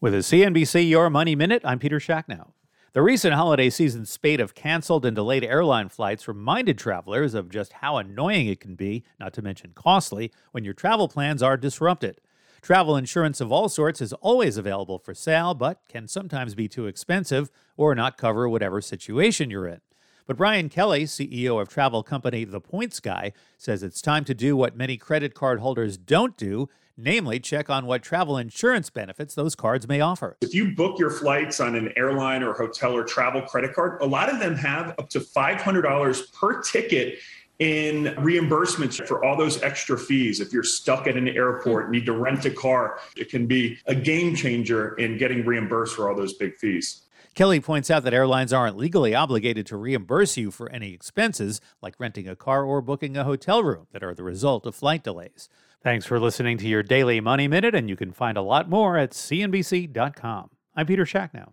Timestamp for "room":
53.62-53.86